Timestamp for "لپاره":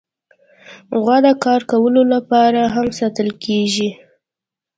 2.13-2.61